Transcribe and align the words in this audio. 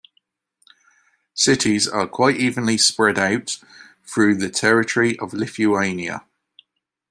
Cities 1.35 1.87
are 1.87 2.07
quite 2.07 2.35
evenly 2.37 2.75
spread 2.79 3.19
out 3.19 3.59
through 4.03 4.35
the 4.37 4.49
territory 4.49 5.15
of 5.19 5.31
Lithuania. 5.31 6.25